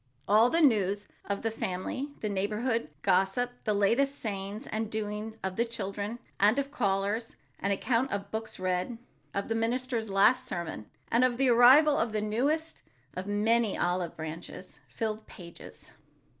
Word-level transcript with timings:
All 0.27 0.49
the 0.49 0.61
news 0.61 1.07
of 1.25 1.43
the 1.43 1.51
family, 1.51 2.09
the 2.21 2.27
neighborhood 2.27 2.89
gossip, 3.03 3.51
the 3.65 3.73
latest 3.75 4.17
sayings 4.17 4.65
and 4.65 4.89
doings 4.89 5.35
of 5.43 5.57
the 5.57 5.63
children 5.63 6.17
and 6.39 6.57
of 6.57 6.71
callers, 6.71 7.35
an 7.59 7.69
account 7.69 8.11
of 8.11 8.21
the 8.23 8.29
books 8.29 8.57
read, 8.57 8.97
of 9.35 9.47
the 9.47 9.53
minister's 9.53 10.09
last 10.09 10.45
sermon 10.47 10.89
and 11.11 11.23
of 11.23 11.37
the 11.37 11.49
arrival 11.49 11.97
of 11.97 12.13
the 12.13 12.19
newest 12.21 12.77
of 13.15 13.27
many 13.27 13.77
olive 13.77 14.15
branches, 14.17 14.79
filled 14.87 15.27
pages. 15.27 15.91